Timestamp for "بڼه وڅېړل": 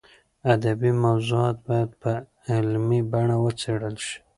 3.11-3.95